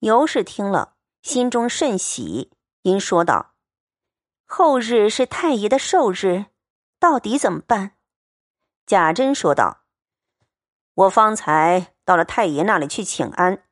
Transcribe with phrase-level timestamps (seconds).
[0.00, 2.52] 尤氏听了，心中甚喜，
[2.82, 3.54] 因说道
[4.46, 6.46] ：“后日是太爷的寿日，
[7.00, 7.96] 到底怎么办？”
[8.86, 9.82] 贾珍说道
[10.94, 13.64] ：“我方才到了太爷那里去请安，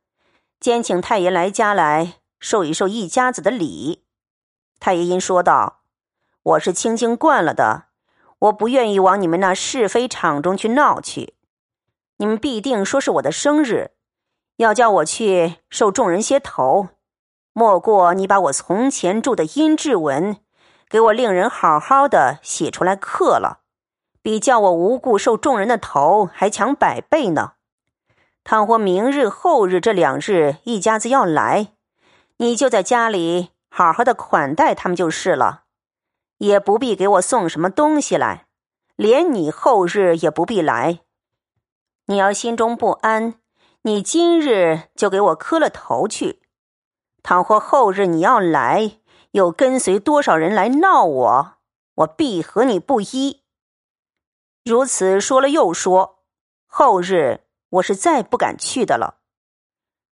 [0.59, 4.05] 兼请太爷来家来受一受一家子的礼。
[4.81, 5.85] 太爷因说道
[6.43, 7.87] ：‘我是清静惯了的，
[8.41, 11.35] 我不愿意往你们那是非场中去闹去。
[12.19, 13.93] 你们必定说是我的生日，
[14.57, 16.89] 要叫我去受众人些头，
[17.53, 20.37] 莫过你把我从前住的阴质文，
[20.89, 23.61] 给我令人好好的写出来刻了。’”
[24.23, 27.53] 比叫我无故受众人的头还强百倍呢。
[28.43, 31.69] 倘或明日、后日这两日一家子要来，
[32.39, 35.63] 你就在家里好好的款待他们就是了，
[36.39, 38.47] 也不必给我送什么东西来。
[38.97, 41.01] 连你后日也不必来。
[42.07, 43.35] 你要心中不安，
[43.87, 46.43] 你今日就给我磕了头去。
[47.23, 48.99] 倘或后日你要来，
[49.31, 51.53] 又跟随多少人来闹我，
[51.95, 53.45] 我必和你不依。
[54.65, 56.25] 如此说了又说，
[56.67, 59.19] 后日我是再不敢去的了。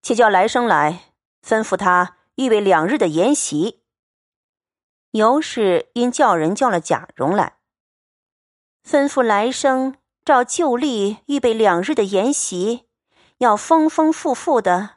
[0.02, 1.12] 且叫来生来，
[1.44, 3.82] 吩咐他预备两日的筵席。
[5.10, 7.58] 尤氏因叫人叫了贾蓉来，
[8.88, 12.83] 吩咐来生照旧例预备两日的筵席，
[13.38, 14.90] 要丰丰富富的。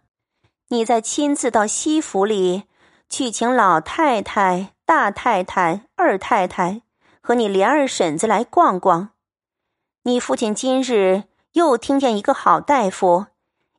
[0.70, 2.64] 你再亲自到西府里
[3.10, 6.82] 去请老太太、大太太、二太太
[7.22, 9.12] 和你莲儿婶子来逛逛。
[10.04, 13.28] 你父亲今日又听见一个好大夫，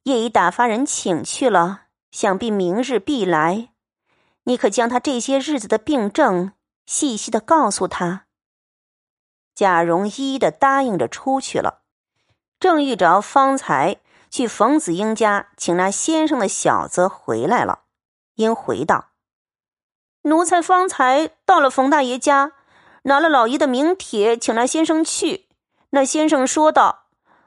[0.04, 3.68] 夜已打发人请去了，想必明日必来。
[4.44, 6.52] 你可将他这些日子的病症
[6.86, 8.24] 细细的告诉他。
[9.54, 11.82] 贾蓉一一的答应着出去了，
[12.58, 13.96] 正遇着方才
[14.30, 17.80] 去冯子英家请那先生的小子回来了，
[18.34, 19.06] 因回道
[20.22, 22.52] ：“奴才方才到了冯大爷家，
[23.02, 25.46] 拿了老爷的名帖，请那先生去。”
[25.90, 27.06] 那先生说道：“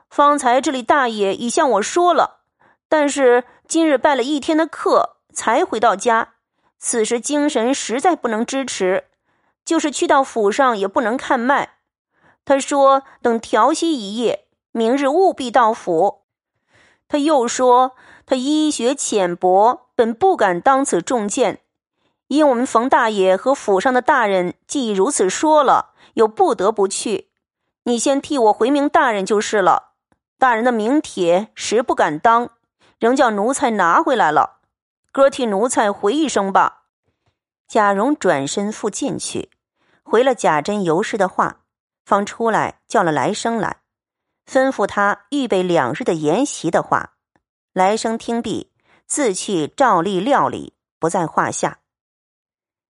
[0.10, 2.42] 方才这里大爷已向我说了，
[2.90, 6.34] 但是今日拜了一天的课，才回到家。
[6.80, 9.06] 此时精神实在不能支持，
[9.64, 11.76] 就是去到府上也不能看脉。
[12.44, 16.21] 他说等调息一夜，明日务必到府。
[17.12, 17.92] 他又说
[18.26, 21.60] 他医学浅薄，本不敢当此重见，
[22.28, 27.28] 因我们冯大爷和府上的大人既如此说了，又不得不去。”
[27.84, 29.96] 你先替我回明大人就是了。
[30.40, 32.52] 大人的名帖实不敢当，
[32.98, 34.60] 仍叫奴才拿回来了。
[35.12, 36.84] 哥替奴才回一声吧。
[37.68, 39.50] 贾蓉转身复进去，
[40.02, 41.58] 回了贾珍、尤氏的话，
[42.06, 43.81] 方出来叫了来生来，
[44.52, 47.14] 吩咐他预备两日的筵席的话。
[47.72, 48.70] 来生听毕，
[49.08, 51.80] 自去照例料理，不在话下。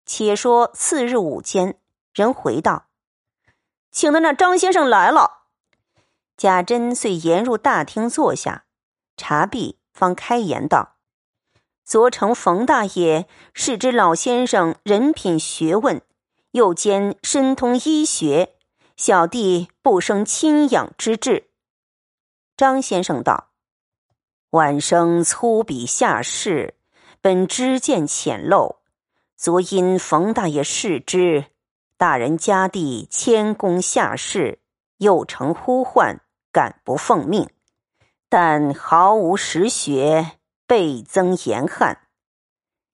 [0.07, 1.79] 且说次日午间，
[2.15, 2.87] 人回道。
[3.91, 5.43] 请的那张先生来了，
[6.39, 8.65] 贾珍遂沿入大厅坐下，
[9.19, 10.97] 茶毕方开言道
[11.85, 16.01] ：“昨承冯大爷是知老先生人品学问，
[16.53, 18.55] 又兼深通医学，
[18.97, 21.49] 小弟不生亲仰之志。”
[22.61, 23.49] 张先生道
[24.53, 26.75] ：“晚生粗鄙下士，
[27.23, 28.81] 本知见浅陋，
[29.35, 31.47] 昨因冯大爷视之。”
[31.97, 34.59] 大人家弟谦恭下士，
[34.99, 36.21] 又承呼唤，
[36.53, 37.49] 敢不奉命？
[38.29, 40.33] 但毫无实学，
[40.67, 42.09] 倍增严悍。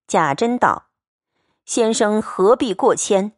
[0.07, 0.91] 贾珍道
[1.67, 3.33] ：“先生何必过谦？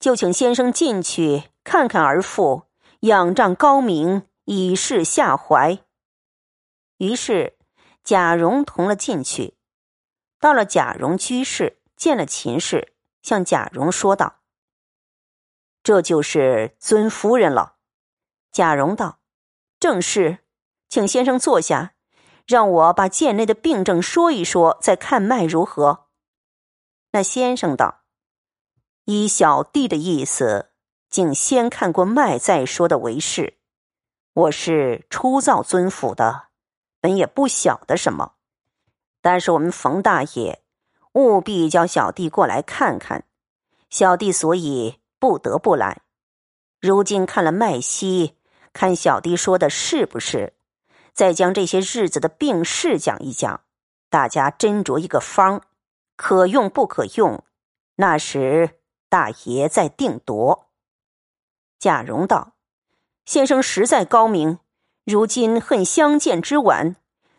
[0.00, 2.62] 就请先生进去看看儿妇，
[3.00, 5.78] 仰仗高明，以示下怀。”
[6.98, 7.58] 于是
[8.02, 9.58] 贾蓉同了进去。
[10.40, 14.40] 到了贾蓉居室，见了秦氏，向贾蓉说道。
[15.82, 17.76] 这就是尊夫人了，
[18.50, 19.20] 贾蓉道
[19.78, 20.38] ：“正是，
[20.88, 21.94] 请先生坐下，
[22.46, 26.08] 让我把贱内的病症说一说，再看脉如何？”
[27.12, 28.02] 那先生道
[29.06, 30.72] ：“依小弟的意思，
[31.08, 33.58] 竟先看过脉再说的为是。
[34.36, 36.48] 我是初造尊府的，
[37.00, 38.34] 本也不晓得什么，
[39.22, 40.62] 但是我们冯大爷
[41.12, 43.24] 务必叫小弟过来看看，
[43.88, 46.02] 小弟所以。”不得不来。
[46.78, 48.36] 如今看了脉息，
[48.74, 50.52] 看小弟说的是不是？
[51.14, 53.62] 再将这些日子的病事讲一讲，
[54.10, 55.62] 大家斟酌一个方，
[56.16, 57.42] 可用不可用，
[57.94, 58.78] 那时
[59.08, 60.68] 大爷再定夺。
[61.78, 62.52] 贾蓉道
[63.26, 64.60] ：“先生实在高明，
[65.04, 66.94] 如今恨相见之晚，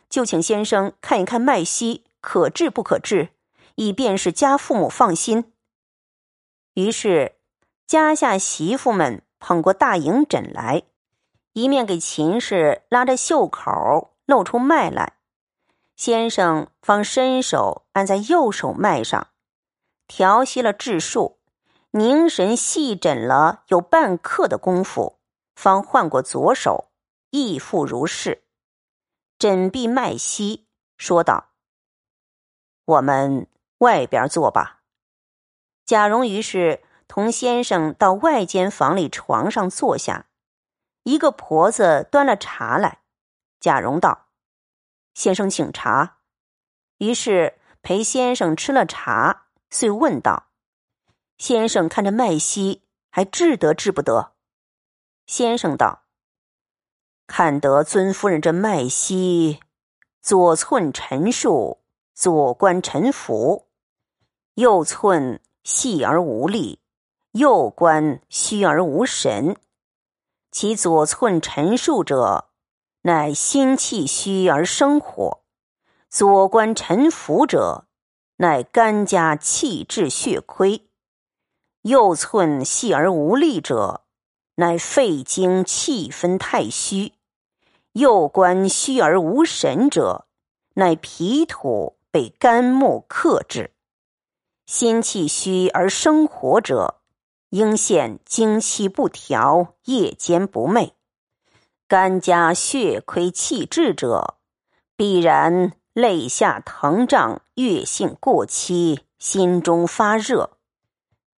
[0.09, 3.29] 就请先生看一看脉息，可治不可治，
[3.75, 5.53] 以便是家父母放心。
[6.73, 7.37] 于是，
[7.85, 10.83] 家下媳妇们捧过大银枕来，
[11.53, 15.13] 一面给秦氏拉着袖口，露出脉来。
[15.95, 19.29] 先生方伸手按在右手脉上，
[20.05, 21.37] 调息了质数，
[21.91, 25.16] 凝神细诊了有半刻的功夫，
[25.57, 26.91] 方换过左手，
[27.31, 28.43] 亦复如是。
[29.39, 30.67] 诊毕脉息，
[30.99, 31.49] 说道
[32.85, 33.47] ：“我们
[33.79, 34.83] 外边坐吧。”
[35.83, 40.27] 贾蓉于是同先生到外间房里床上坐下，
[41.01, 43.01] 一个婆子端了茶来。
[43.59, 44.27] 贾蓉道
[45.15, 46.19] ：“先生请茶。”
[46.99, 50.51] 于是陪先生吃了茶，遂问道
[51.39, 54.33] ：“先生看着脉息，还治得治不得？”
[55.27, 56.01] 先生道
[57.27, 59.59] ：“看得尊夫人这脉息，
[60.21, 61.81] 左寸沉数，
[62.15, 63.67] 左关沉浮，
[64.55, 66.79] 右寸。”细而无力，
[67.33, 69.57] 右关虚而无神。
[70.49, 72.47] 其左寸陈数者，
[73.01, 75.41] 乃心气虚而生火；
[76.09, 77.89] 左关沉浮者，
[78.37, 80.87] 乃肝家气滞血亏；
[81.81, 84.05] 右寸细而无力者，
[84.59, 87.11] 乃肺经气分太虚；
[87.91, 90.25] 右关虚而无神者，
[90.73, 93.69] 乃脾土被肝木克制。
[94.65, 96.95] 心气虚而生火者，
[97.49, 100.93] 应现精气不调，夜间不寐；
[101.87, 104.37] 肝家血亏气滞者，
[104.95, 110.49] 必然肋下疼胀，月性过期，心中发热；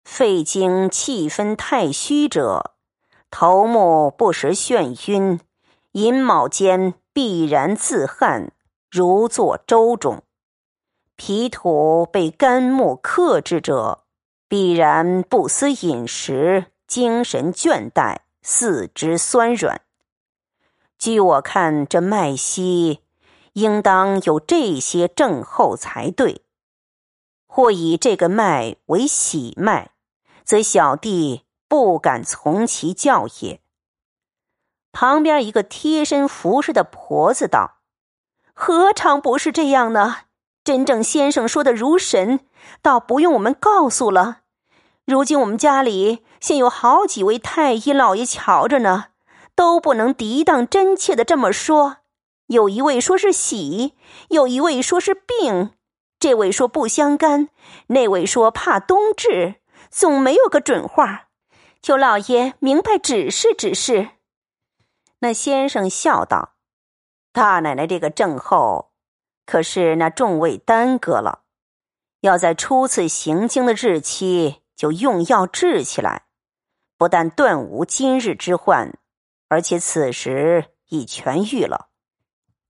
[0.04, 2.76] 肺经气分太虚者，
[3.30, 5.40] 头目不时眩晕，
[5.92, 8.52] 寅卯间必然自汗，
[8.90, 10.22] 如坐舟中。
[11.16, 14.04] 脾土被肝木克制者，
[14.48, 19.82] 必然不思饮食，精神倦怠，四肢酸软。
[20.96, 23.00] 据我看，这脉息
[23.52, 26.42] 应当有这些症候才对。
[27.46, 29.90] 或以这个脉为喜脉，
[30.44, 33.60] 则小弟不敢从其教也。
[34.90, 37.82] 旁边一个贴身服侍的婆子道
[38.54, 40.16] ：“何尝不是这样呢？”
[40.64, 42.40] 真正先生说的如神，
[42.82, 44.40] 倒不用我们告诉了。
[45.06, 49.06] 如今我们家里现有好几位太医老爷瞧着呢，
[49.54, 51.98] 都不能抵挡真切的这么说。
[52.48, 53.94] 有一位说是喜，
[54.28, 55.70] 有一位说是病，
[56.18, 57.48] 这位说不相干，
[57.86, 59.56] 那位说怕冬至，
[59.90, 61.27] 总没有个准话。
[61.82, 64.10] 求老爷明白指示指示。
[65.20, 66.54] 那先生笑道
[67.32, 68.92] ：“大奶奶这个症候。”
[69.46, 71.44] 可是那众位耽搁了，
[72.20, 76.26] 要在初次行经的日期就用药治起来，
[76.98, 78.98] 不但断无今日之患，
[79.48, 81.88] 而且此时已痊愈了。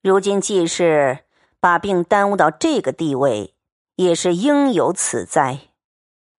[0.01, 1.25] 如今既是
[1.59, 3.57] 把病耽误到这个地位，
[3.97, 5.59] 也是应有此灾。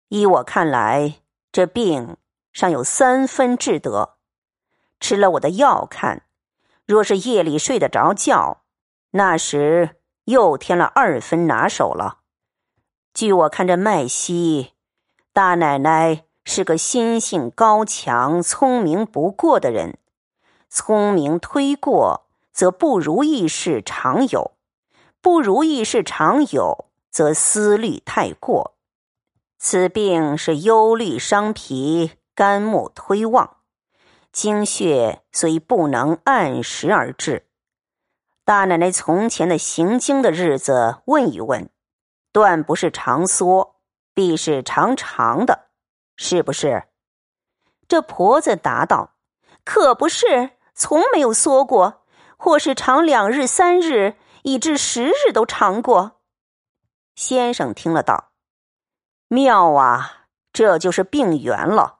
[0.07, 1.15] 依我看来，
[1.51, 2.15] 这病
[2.59, 4.17] 尚有三分治得。
[4.99, 6.23] 吃了我的药看，
[6.85, 8.63] 若是夜里睡得着觉，
[9.11, 9.95] 那时。
[10.25, 12.19] 又添了二分拿手了。
[13.15, 14.73] 据我看，这麦西
[15.33, 19.97] 大奶奶是个心性高强、聪明不过的人。
[20.69, 24.51] 聪明推过，则不如意事常有；
[25.19, 28.75] 不如意事常有，则思虑太过。
[29.57, 33.57] 此病是忧虑伤脾，肝木推旺，
[34.31, 37.49] 精血虽不能按时而至。
[38.45, 41.69] 大奶奶从前的行经的日子，问一问，
[42.31, 43.81] 断不是长缩，
[44.13, 45.67] 必是长长的，
[46.15, 46.85] 是不是？
[47.89, 49.15] 这婆子答道
[49.65, 52.05] ：“可不是，从没有缩过，
[52.37, 56.21] 或是长两日、三日，以至十日都长过。”
[57.15, 58.31] 先生听了道
[59.27, 61.98] ：“妙啊，这就是病源了。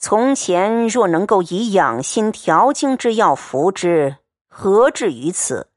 [0.00, 4.16] 从前若能够以养心调经之药服之。”
[4.52, 5.70] 何至于此？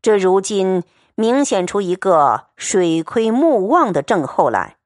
[0.00, 4.78] 这如今明显出一个水亏木旺的症候来，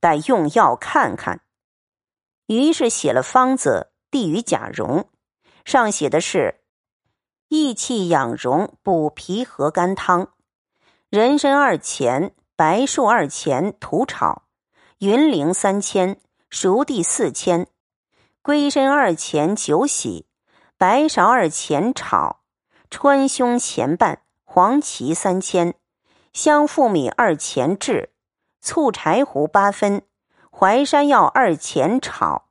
[0.00, 1.42] 待用药看看。
[2.46, 5.08] 于是写了方子递与贾蓉，
[5.64, 6.60] 上写的是：
[7.48, 10.30] 益气养荣补脾和肝汤，
[11.08, 14.42] 人参二钱，白术二钱，土炒；
[14.98, 16.20] 云苓三千，
[16.50, 17.68] 熟地四千，
[18.46, 20.24] 龟身二钱，酒洗；
[20.78, 22.42] 白芍二钱，炒。
[22.88, 25.74] 川芎前半，黄芪三千，
[26.32, 28.10] 香附米二钱制，
[28.60, 30.02] 醋柴胡八分，
[30.48, 32.44] 淮山药二钱炒，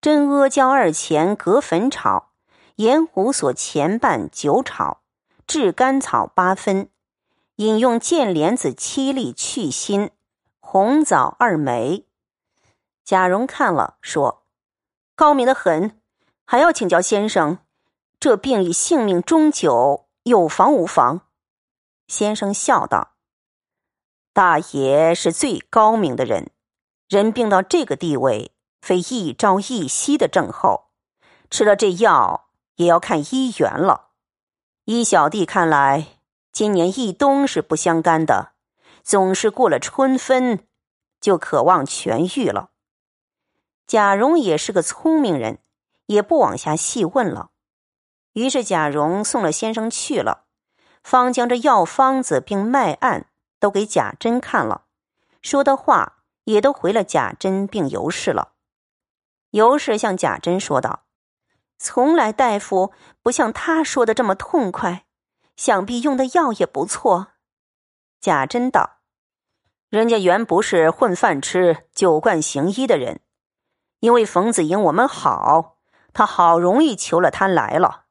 [0.00, 2.28] 真阿胶二钱隔粉炒，
[2.76, 5.00] 盐胡索前半酒炒，
[5.44, 6.88] 炙甘草八分，
[7.56, 10.12] 饮用剑莲子七粒去心，
[10.60, 12.06] 红枣二枚。
[13.04, 14.44] 贾蓉看了，说
[15.16, 15.98] ：“高明的很，
[16.44, 17.58] 还要请教先生，
[18.20, 21.22] 这病与性命终久，有防无妨？”
[22.06, 23.14] 先生笑道
[24.34, 26.50] ：“大爷是最高明的人，
[27.08, 30.90] 人病到这个地位，非一朝一夕的症候，
[31.48, 34.10] 吃了这药也要看医缘了。
[34.84, 36.18] 依小弟看来，
[36.52, 38.52] 今年一冬是不相干的，
[39.02, 40.68] 总是过了春分，
[41.22, 42.72] 就渴望痊愈了。”
[43.86, 45.58] 贾蓉也是个聪明人，
[46.06, 47.50] 也不往下细问了。
[48.32, 50.44] 于是贾蓉送了先生去了，
[51.02, 53.28] 方将这药方子并脉案
[53.60, 54.86] 都给贾珍看了，
[55.40, 58.54] 说的话也都回了贾珍并尤氏了。
[59.50, 61.04] 尤氏向贾珍说道
[61.78, 65.06] ：“从来大夫不像他说的这么痛快，
[65.56, 67.28] 想必用的药也不错。”
[68.20, 68.98] 贾珍道
[69.88, 73.20] ：“人家原不是混饭吃、酒惯行医的人。”
[74.06, 75.78] 因为冯子英我们好，
[76.12, 78.04] 他好容易求了他来了。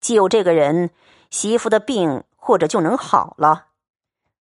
[0.00, 0.90] 既有这个人，
[1.30, 3.66] 媳妇的病或者就能好了。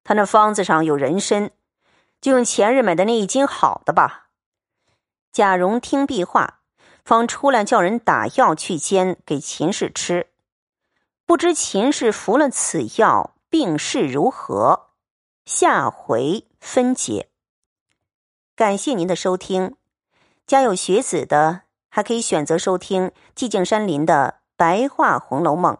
[0.04, 1.50] 他那方子上有人参，
[2.18, 4.28] 就用前日买的那一斤好的吧。
[5.30, 6.60] 贾蓉听毕话，
[7.04, 10.28] 方出来叫人打药去煎给秦氏吃。
[11.26, 14.86] 不知秦氏服了此药，病势如何？
[15.44, 17.28] 下回分解。
[18.56, 19.76] 感谢您的收听。
[20.50, 25.74] 家有学子的，还可以选择收听寂静山林的《白话红楼梦》。